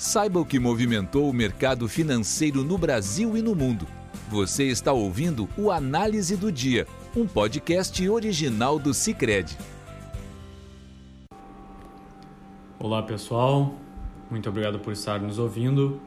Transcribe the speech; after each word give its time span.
Saiba 0.00 0.40
o 0.40 0.46
que 0.46 0.58
movimentou 0.58 1.28
o 1.28 1.32
mercado 1.34 1.86
financeiro 1.86 2.64
no 2.64 2.78
Brasil 2.78 3.36
e 3.36 3.42
no 3.42 3.54
mundo. 3.54 3.86
Você 4.30 4.64
está 4.64 4.94
ouvindo 4.94 5.46
o 5.58 5.70
Análise 5.70 6.38
do 6.38 6.50
Dia, 6.50 6.86
um 7.14 7.26
podcast 7.26 8.08
original 8.08 8.78
do 8.78 8.94
Cicred. 8.94 9.58
Olá 12.78 13.02
pessoal, 13.02 13.74
muito 14.30 14.48
obrigado 14.48 14.78
por 14.78 14.94
estar 14.94 15.20
nos 15.20 15.38
ouvindo. 15.38 16.00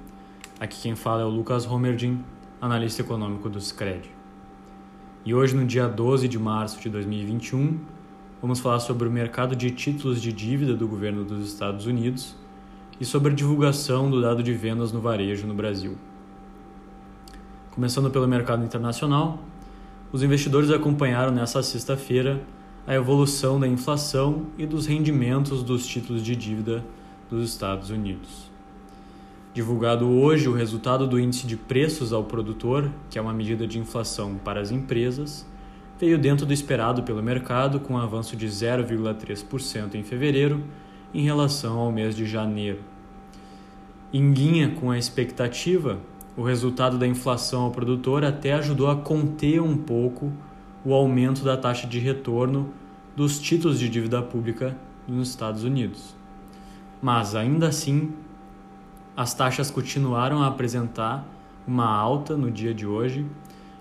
Aqui 0.60 0.82
quem 0.82 0.96
fala 0.96 1.22
é 1.22 1.26
o 1.26 1.30
Lucas 1.30 1.64
Romerdin, 1.64 2.24
analista 2.60 3.04
econômico 3.04 3.48
do 3.48 3.62
Cicred. 3.62 4.10
E 5.24 5.36
hoje, 5.36 5.56
no 5.56 5.68
dia 5.68 5.88
12 5.88 6.28
de 6.28 6.40
março 6.40 6.82
de 6.82 6.90
2021, 6.90 7.80
vamos 8.42 8.60
falar 8.60 8.80
sobre 8.80 9.08
o 9.08 9.12
mercado 9.12 9.56
de 9.56 9.70
títulos 9.70 10.20
de 10.20 10.34
dívida 10.34 10.74
do 10.74 10.88
governo 10.88 11.24
dos 11.24 11.48
Estados 11.48 11.86
Unidos 11.86 12.42
e 13.04 13.06
sobre 13.06 13.34
a 13.34 13.36
divulgação 13.36 14.10
do 14.10 14.22
dado 14.22 14.42
de 14.42 14.54
vendas 14.54 14.94
no 14.94 15.02
varejo 15.02 15.46
no 15.46 15.54
Brasil. 15.54 15.98
Começando 17.70 18.10
pelo 18.10 18.26
mercado 18.26 18.64
internacional, 18.64 19.40
os 20.10 20.24
investidores 20.24 20.72
acompanharam 20.72 21.30
nesta 21.30 21.62
sexta-feira 21.62 22.42
a 22.88 22.96
evolução 22.96 23.60
da 23.60 23.68
inflação 23.68 24.46
e 24.58 24.66
dos 24.66 24.86
rendimentos 24.86 25.64
dos 25.64 25.86
títulos 25.86 26.24
de 26.24 26.34
dívida 26.34 26.82
dos 27.30 27.50
Estados 27.50 27.90
Unidos. 27.90 28.50
Divulgado 29.54 30.10
hoje 30.10 30.48
o 30.48 30.54
resultado 30.54 31.06
do 31.06 31.20
índice 31.20 31.46
de 31.46 31.58
preços 31.58 32.14
ao 32.14 32.24
produtor, 32.24 32.90
que 33.10 33.20
é 33.20 33.22
uma 33.22 33.34
medida 33.34 33.68
de 33.68 33.80
inflação 33.80 34.36
para 34.36 34.62
as 34.62 34.72
empresas, 34.72 35.46
veio 36.00 36.18
dentro 36.18 36.46
do 36.46 36.54
esperado 36.54 37.04
pelo 37.04 37.22
mercado, 37.22 37.82
com 37.82 37.96
um 37.96 37.98
avanço 37.98 38.38
de 38.38 38.48
0,3% 38.48 39.96
em 39.96 40.04
fevereiro 40.04 40.64
em 41.14 41.26
relação 41.26 41.80
ao 41.80 41.92
mês 41.92 42.16
de 42.16 42.26
janeiro. 42.26 42.93
Em 44.16 44.32
linha 44.32 44.70
com 44.70 44.92
a 44.92 44.98
expectativa, 45.00 45.98
o 46.38 46.44
resultado 46.44 47.00
da 47.00 47.08
inflação 47.08 47.64
ao 47.64 47.72
produtor 47.72 48.24
até 48.24 48.54
ajudou 48.54 48.88
a 48.88 48.96
conter 48.96 49.60
um 49.60 49.76
pouco 49.76 50.32
o 50.86 50.94
aumento 50.94 51.44
da 51.44 51.58
taxa 51.58 51.88
de 51.88 51.98
retorno 51.98 52.72
dos 53.16 53.40
títulos 53.40 53.80
de 53.80 53.90
dívida 53.90 54.22
pública 54.22 54.78
nos 55.08 55.30
Estados 55.30 55.64
Unidos. 55.64 56.16
Mas 57.02 57.34
ainda 57.34 57.70
assim, 57.70 58.14
as 59.18 59.34
taxas 59.34 59.72
continuaram 59.72 60.44
a 60.44 60.48
apresentar 60.48 61.28
uma 61.68 61.88
alta 61.88 62.38
no 62.38 62.52
dia 62.52 62.72
de 62.72 62.86
hoje, 62.86 63.26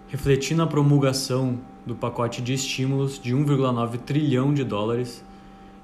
refletindo 0.09 0.63
a 0.63 0.67
promulgação 0.67 1.59
do 1.85 1.95
pacote 1.95 2.41
de 2.41 2.55
estímulos 2.55 3.21
de 3.21 3.35
1,9 3.35 3.99
trilhão 3.99 4.55
de 4.55 4.65
dólares 4.65 5.23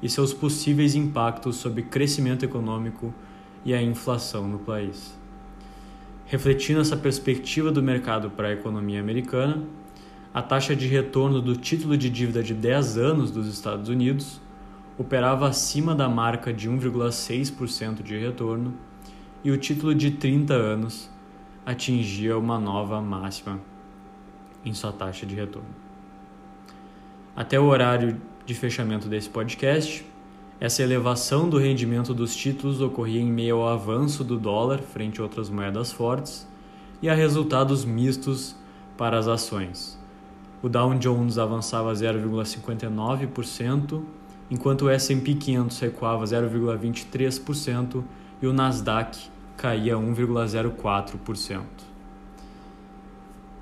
e 0.03 0.09
seus 0.09 0.33
possíveis 0.33 0.95
impactos 0.95 1.57
sobre 1.57 1.83
crescimento 1.83 2.47
econômico 2.47 3.13
e 3.65 3.75
a 3.75 3.83
inflação 3.83 4.47
no 4.47 4.59
país. 4.59 5.17
Refletindo 6.27 6.81
essa 6.81 6.97
perspectiva 6.97 7.71
do 7.71 7.83
mercado 7.83 8.31
para 8.31 8.49
a 8.49 8.53
economia 8.53 9.01
americana, 9.01 9.63
a 10.33 10.43
taxa 10.43 10.77
de 10.77 10.87
retorno 10.87 11.41
do 11.41 11.57
título 11.57 11.97
de 11.97 12.11
dívida 12.11 12.43
de 12.43 12.55
10 12.55 12.99
anos 12.99 13.31
dos 13.31 13.47
Estados 13.47 13.89
Unidos 13.89 14.41
operava 14.99 15.49
acima 15.49 15.95
da 15.95 16.09
marca 16.09 16.53
de 16.53 16.69
1,6% 16.69 18.03
de 18.03 18.19
retorno 18.19 18.75
e 19.43 19.51
o 19.51 19.57
título 19.57 19.95
de 19.95 20.11
30 20.11 20.53
anos 20.53 21.11
atingia 21.65 22.37
uma 22.37 22.59
nova 22.59 23.01
máxima 23.01 23.61
em 24.65 24.75
sua 24.75 24.93
taxa 24.93 25.25
de 25.25 25.35
retorno. 25.35 25.69
Até 27.35 27.59
o 27.59 27.65
horário 27.65 28.21
de 28.45 28.55
fechamento 28.55 29.09
desse 29.09 29.29
podcast, 29.29 30.05
essa 30.61 30.83
elevação 30.83 31.49
do 31.49 31.57
rendimento 31.57 32.13
dos 32.13 32.35
títulos 32.35 32.81
ocorria 32.81 33.21
em 33.21 33.31
meio 33.31 33.59
ao 33.59 33.69
avanço 33.69 34.25
do 34.25 34.37
dólar 34.37 34.79
frente 34.79 35.21
a 35.21 35.23
outras 35.23 35.49
moedas 35.49 35.93
fortes 35.93 36.49
e 37.01 37.09
a 37.09 37.15
resultados 37.15 37.85
mistos 37.85 38.57
para 38.97 39.17
as 39.17 39.29
ações. 39.29 39.97
O 40.61 40.69
Dow 40.69 40.93
Jones 40.95 41.39
avançava 41.39 41.93
0,59%, 41.93 44.03
enquanto 44.51 44.87
o 44.87 44.91
S&P 44.91 45.35
500 45.35 45.79
recuava 45.79 46.25
0,23% 46.25 48.03
e 48.43 48.47
o 48.49 48.53
Nasdaq 48.53 49.17
caía 49.57 49.95
1,04%. 49.95 51.63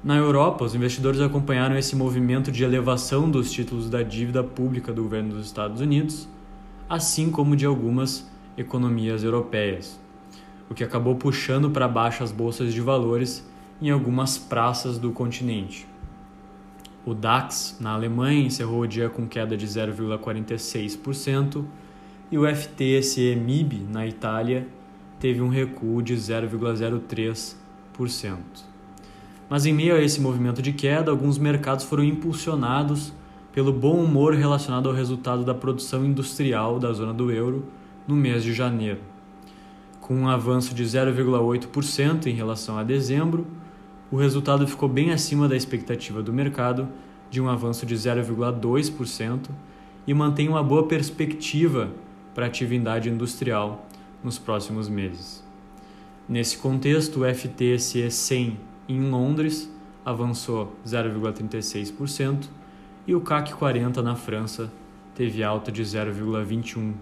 Na 0.02 0.16
Europa, 0.16 0.64
os 0.64 0.74
investidores 0.74 1.20
acompanharam 1.20 1.76
esse 1.76 1.94
movimento 1.94 2.50
de 2.50 2.64
elevação 2.64 3.30
dos 3.30 3.52
títulos 3.52 3.90
da 3.90 4.02
dívida 4.02 4.42
pública 4.42 4.94
do 4.94 5.02
governo 5.02 5.34
dos 5.34 5.44
Estados 5.44 5.82
Unidos, 5.82 6.26
assim 6.88 7.30
como 7.30 7.56
de 7.56 7.66
algumas 7.66 8.26
economias 8.56 9.24
europeias, 9.24 10.00
o 10.70 10.74
que 10.74 10.84
acabou 10.84 11.16
puxando 11.16 11.70
para 11.70 11.88
baixo 11.88 12.22
as 12.22 12.30
bolsas 12.32 12.72
de 12.72 12.80
valores 12.80 13.44
em 13.80 13.90
algumas 13.90 14.38
praças 14.38 14.98
do 14.98 15.12
continente. 15.12 15.86
O 17.04 17.12
DAX 17.14 17.76
na 17.78 17.92
Alemanha 17.92 18.46
encerrou 18.46 18.80
o 18.80 18.86
dia 18.86 19.08
com 19.08 19.28
queda 19.28 19.56
de 19.56 19.64
0,46% 19.66 21.64
e 22.30 22.38
o 22.38 22.44
FTSE 22.46 23.34
MIB 23.36 23.86
na 23.88 24.06
Itália 24.06 24.66
teve 25.20 25.40
um 25.40 25.48
recuo 25.48 26.02
de 26.02 26.14
0,03%. 26.14 27.54
Mas 29.48 29.64
em 29.66 29.72
meio 29.72 29.94
a 29.94 30.02
esse 30.02 30.20
movimento 30.20 30.60
de 30.60 30.72
queda, 30.72 31.12
alguns 31.12 31.38
mercados 31.38 31.84
foram 31.84 32.02
impulsionados 32.02 33.12
pelo 33.56 33.72
bom 33.72 34.04
humor 34.04 34.34
relacionado 34.34 34.86
ao 34.86 34.94
resultado 34.94 35.42
da 35.42 35.54
produção 35.54 36.04
industrial 36.04 36.78
da 36.78 36.92
zona 36.92 37.14
do 37.14 37.32
euro 37.32 37.64
no 38.06 38.14
mês 38.14 38.44
de 38.44 38.52
janeiro. 38.52 39.00
Com 39.98 40.14
um 40.14 40.28
avanço 40.28 40.74
de 40.74 40.84
0,8% 40.84 42.26
em 42.26 42.34
relação 42.34 42.76
a 42.76 42.82
dezembro, 42.82 43.46
o 44.10 44.16
resultado 44.18 44.68
ficou 44.68 44.90
bem 44.90 45.10
acima 45.10 45.48
da 45.48 45.56
expectativa 45.56 46.22
do 46.22 46.34
mercado, 46.34 46.86
de 47.30 47.40
um 47.40 47.48
avanço 47.48 47.86
de 47.86 47.94
0,2%, 47.94 49.48
e 50.06 50.12
mantém 50.12 50.50
uma 50.50 50.62
boa 50.62 50.86
perspectiva 50.86 51.88
para 52.34 52.44
a 52.44 52.48
atividade 52.48 53.08
industrial 53.08 53.86
nos 54.22 54.38
próximos 54.38 54.86
meses. 54.86 55.42
Nesse 56.28 56.58
contexto, 56.58 57.22
o 57.22 57.34
FTSE 57.34 58.10
100 58.10 58.58
em 58.86 59.00
Londres 59.08 59.72
avançou 60.04 60.76
0,36% 60.86 62.48
e 63.06 63.14
o 63.14 63.20
CAC 63.20 63.54
40 63.54 64.02
na 64.02 64.16
França 64.16 64.72
teve 65.14 65.42
alta 65.42 65.70
de 65.70 65.82
0,21%. 65.82 66.94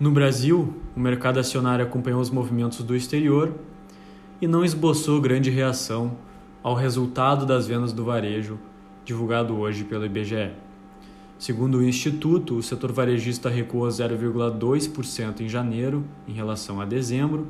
No 0.00 0.10
Brasil, 0.10 0.74
o 0.96 1.00
mercado 1.00 1.38
acionário 1.38 1.84
acompanhou 1.84 2.20
os 2.20 2.30
movimentos 2.30 2.82
do 2.82 2.94
exterior 2.94 3.52
e 4.40 4.46
não 4.46 4.64
esboçou 4.64 5.20
grande 5.20 5.50
reação 5.50 6.16
ao 6.62 6.74
resultado 6.74 7.44
das 7.44 7.66
vendas 7.66 7.92
do 7.92 8.04
varejo 8.04 8.58
divulgado 9.04 9.56
hoje 9.56 9.84
pelo 9.84 10.04
IBGE. 10.04 10.50
Segundo 11.38 11.78
o 11.78 11.84
Instituto, 11.84 12.56
o 12.56 12.62
setor 12.62 12.92
varejista 12.92 13.48
recuou 13.48 13.88
0,2% 13.88 15.40
em 15.40 15.48
janeiro 15.48 16.04
em 16.26 16.32
relação 16.32 16.80
a 16.80 16.84
dezembro, 16.84 17.46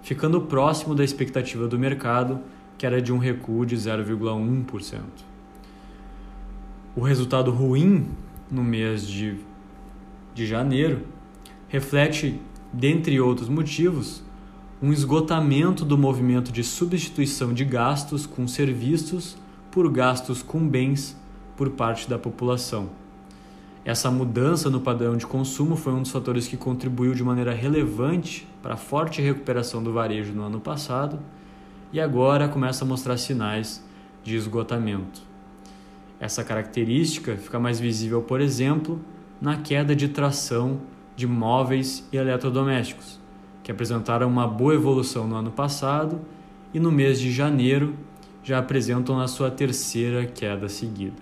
ficando 0.00 0.40
próximo 0.40 0.94
da 0.94 1.04
expectativa 1.04 1.66
do 1.66 1.78
mercado, 1.78 2.40
que 2.82 2.86
era 2.86 3.00
de 3.00 3.12
um 3.12 3.18
recuo 3.18 3.64
de 3.64 3.76
0,1%. 3.76 4.98
O 6.96 7.00
resultado 7.00 7.52
ruim 7.52 8.08
no 8.50 8.64
mês 8.64 9.06
de, 9.06 9.36
de 10.34 10.44
janeiro 10.44 11.02
reflete, 11.68 12.40
dentre 12.72 13.20
outros 13.20 13.48
motivos, 13.48 14.24
um 14.82 14.92
esgotamento 14.92 15.84
do 15.84 15.96
movimento 15.96 16.50
de 16.50 16.64
substituição 16.64 17.54
de 17.54 17.64
gastos 17.64 18.26
com 18.26 18.48
serviços 18.48 19.36
por 19.70 19.88
gastos 19.88 20.42
com 20.42 20.66
bens 20.66 21.16
por 21.56 21.70
parte 21.70 22.10
da 22.10 22.18
população 22.18 22.90
essa 23.84 24.10
mudança 24.12 24.70
no 24.70 24.80
padrão 24.80 25.16
de 25.16 25.26
consumo 25.26 25.74
foi 25.74 25.92
um 25.92 26.02
dos 26.02 26.12
fatores 26.12 26.46
que 26.46 26.56
contribuiu 26.56 27.14
de 27.14 27.24
maneira 27.24 27.52
relevante 27.52 28.46
para 28.62 28.74
a 28.74 28.76
forte 28.76 29.20
recuperação 29.20 29.82
do 29.82 29.92
varejo 29.92 30.32
no 30.32 30.42
ano 30.42 30.60
passado 30.60 31.18
e 31.92 32.00
agora 32.00 32.48
começa 32.48 32.84
a 32.84 32.88
mostrar 32.88 33.16
sinais 33.16 33.84
de 34.24 34.34
esgotamento. 34.34 35.20
Essa 36.18 36.42
característica 36.42 37.36
fica 37.36 37.58
mais 37.58 37.78
visível, 37.80 38.22
por 38.22 38.40
exemplo, 38.40 39.00
na 39.40 39.56
queda 39.56 39.94
de 39.94 40.08
tração 40.08 40.80
de 41.16 41.26
móveis 41.26 42.08
e 42.12 42.16
eletrodomésticos, 42.16 43.20
que 43.62 43.70
apresentaram 43.70 44.28
uma 44.28 44.46
boa 44.46 44.74
evolução 44.74 45.26
no 45.26 45.36
ano 45.36 45.50
passado 45.50 46.20
e 46.72 46.80
no 46.80 46.90
mês 46.90 47.20
de 47.20 47.30
janeiro 47.30 47.94
já 48.42 48.58
apresentam 48.58 49.20
a 49.20 49.28
sua 49.28 49.50
terceira 49.50 50.24
queda 50.24 50.68
seguida. 50.68 51.16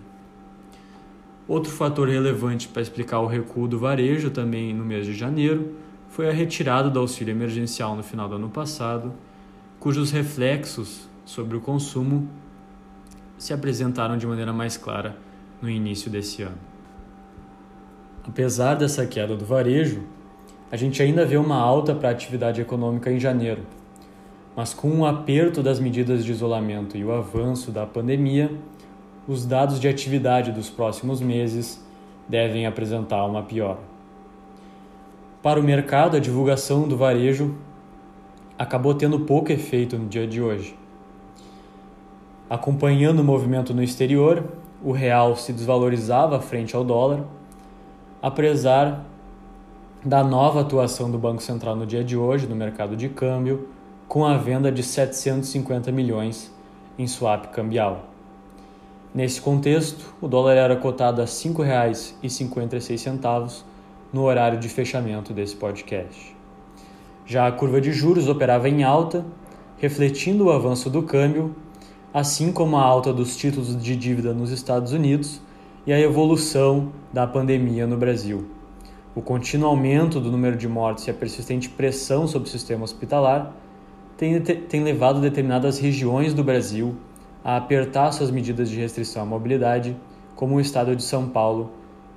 Outro 1.49 1.73
fator 1.73 2.08
relevante 2.08 2.69
para 2.69 2.81
explicar 2.81 3.20
o 3.20 3.26
recuo 3.26 3.66
do 3.66 3.78
varejo 3.78 4.31
também 4.31 4.73
no 4.73 4.84
mês 4.84 5.05
de 5.05 5.14
janeiro 5.14 5.75
foi 6.08 6.28
a 6.28 6.32
retirada 6.32 6.88
do 6.88 6.99
auxílio 6.99 7.32
emergencial 7.32 7.96
no 7.96 8.02
final 8.02 8.28
do 8.28 8.37
ano 8.37 8.49
passado, 8.49 9.12
cujos 9.80 10.12
reflexos 10.12 11.08
sobre 11.24 11.56
o 11.56 11.60
consumo 11.60 12.28
se 13.38 13.52
apresentaram 13.52 14.16
de 14.16 14.26
maneira 14.26 14.52
mais 14.52 14.76
clara 14.76 15.16
no 15.60 15.68
início 15.68 16.10
desse 16.10 16.42
ano. 16.42 16.58
Apesar 18.22 18.74
dessa 18.74 19.06
queda 19.06 19.34
do 19.34 19.44
varejo, 19.44 20.02
A 20.72 20.76
gente 20.76 21.02
ainda 21.02 21.26
vê 21.26 21.36
uma 21.36 21.56
alta 21.56 21.96
para 21.96 22.10
a 22.10 22.12
atividade 22.12 22.60
econômica 22.60 23.10
em 23.10 23.18
janeiro, 23.18 23.62
mas 24.54 24.72
com 24.72 25.00
o 25.00 25.04
aperto 25.04 25.64
das 25.64 25.80
medidas 25.80 26.24
de 26.24 26.30
isolamento 26.30 26.96
e 26.96 27.04
o 27.04 27.12
avanço 27.12 27.72
da 27.72 27.84
pandemia, 27.84 28.52
os 29.26 29.44
dados 29.44 29.80
de 29.80 29.88
atividade 29.88 30.52
dos 30.52 30.70
próximos 30.70 31.20
meses 31.20 31.84
devem 32.28 32.66
apresentar 32.66 33.26
uma 33.26 33.42
piora. 33.42 33.80
Para 35.42 35.58
o 35.58 35.62
mercado, 35.62 36.16
a 36.16 36.20
divulgação 36.20 36.86
do 36.86 36.96
varejo 36.96 37.56
acabou 38.60 38.92
tendo 38.92 39.20
pouco 39.20 39.50
efeito 39.50 39.96
no 39.96 40.06
dia 40.06 40.26
de 40.26 40.42
hoje. 40.42 40.76
Acompanhando 42.50 43.20
o 43.20 43.24
movimento 43.24 43.72
no 43.72 43.82
exterior, 43.82 44.44
o 44.84 44.92
real 44.92 45.34
se 45.34 45.50
desvalorizava 45.50 46.38
frente 46.42 46.76
ao 46.76 46.84
dólar, 46.84 47.24
apesar 48.20 49.06
da 50.04 50.22
nova 50.22 50.60
atuação 50.60 51.10
do 51.10 51.16
Banco 51.16 51.42
Central 51.42 51.74
no 51.74 51.86
dia 51.86 52.04
de 52.04 52.18
hoje 52.18 52.46
no 52.46 52.54
mercado 52.54 52.94
de 52.94 53.08
câmbio, 53.08 53.66
com 54.06 54.26
a 54.26 54.36
venda 54.36 54.70
de 54.70 54.82
750 54.82 55.90
milhões 55.90 56.54
em 56.98 57.06
swap 57.06 57.46
cambial. 57.46 58.10
Nesse 59.14 59.40
contexto, 59.40 60.12
o 60.20 60.28
dólar 60.28 60.56
era 60.56 60.76
cotado 60.76 61.22
a 61.22 61.24
R$ 61.24 61.30
5,56 61.30 63.62
no 64.12 64.24
horário 64.24 64.60
de 64.60 64.68
fechamento 64.68 65.32
desse 65.32 65.56
podcast. 65.56 66.39
Já 67.30 67.46
a 67.46 67.52
curva 67.52 67.80
de 67.80 67.92
juros 67.92 68.28
operava 68.28 68.68
em 68.68 68.82
alta, 68.82 69.24
refletindo 69.78 70.46
o 70.46 70.50
avanço 70.50 70.90
do 70.90 71.00
câmbio, 71.04 71.54
assim 72.12 72.50
como 72.50 72.76
a 72.76 72.82
alta 72.82 73.12
dos 73.12 73.36
títulos 73.36 73.80
de 73.80 73.94
dívida 73.94 74.34
nos 74.34 74.50
Estados 74.50 74.92
Unidos 74.92 75.40
e 75.86 75.92
a 75.92 76.00
evolução 76.00 76.90
da 77.12 77.28
pandemia 77.28 77.86
no 77.86 77.96
Brasil. 77.96 78.48
O 79.14 79.22
contínuo 79.22 79.68
aumento 79.68 80.18
do 80.18 80.28
número 80.28 80.56
de 80.56 80.66
mortes 80.66 81.06
e 81.06 81.10
a 81.12 81.14
persistente 81.14 81.68
pressão 81.68 82.26
sobre 82.26 82.48
o 82.48 82.50
sistema 82.50 82.82
hospitalar 82.82 83.54
tem, 84.16 84.40
tem 84.40 84.82
levado 84.82 85.20
determinadas 85.20 85.78
regiões 85.78 86.34
do 86.34 86.42
Brasil 86.42 86.96
a 87.44 87.56
apertar 87.56 88.10
suas 88.10 88.32
medidas 88.32 88.68
de 88.68 88.80
restrição 88.80 89.22
à 89.22 89.24
mobilidade, 89.24 89.96
como 90.34 90.56
o 90.56 90.60
estado 90.60 90.96
de 90.96 91.04
São 91.04 91.28
Paulo, 91.28 91.70